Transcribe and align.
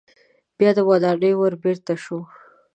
بیا 0.57 0.71
د 0.77 0.79
ودانۍ 0.89 1.33
ور 1.37 1.53
بیرته 1.63 1.93
شو. 2.03 2.19